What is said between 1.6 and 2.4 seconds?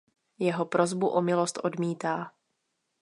odmítá.